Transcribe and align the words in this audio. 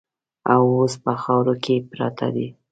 او 0.53 0.61
اوس 0.77 0.93
په 1.03 1.11
خاورو 1.21 1.53
کې 1.63 1.75
پراته 1.89 2.27
دي. 2.35 2.47